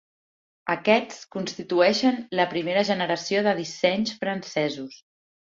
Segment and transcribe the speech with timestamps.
[0.73, 4.99] Aquests constitueixen la primera generació de dissenys francesos.